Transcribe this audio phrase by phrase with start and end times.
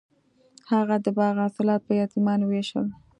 [0.71, 2.87] هغه د باغ حاصلات په یتیمانو ویشل.